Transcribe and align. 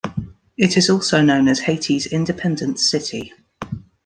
It 0.57 0.77
is 0.77 0.89
also 0.89 1.21
known 1.21 1.47
as 1.47 1.59
Haiti's 1.59 2.07
"independence 2.07 2.89
city". 2.89 3.33